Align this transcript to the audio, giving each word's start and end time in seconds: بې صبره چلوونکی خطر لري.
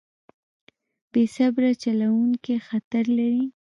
بې 1.11 1.23
صبره 1.35 1.71
چلوونکی 1.83 2.55
خطر 2.67 3.03
لري. 3.17 3.45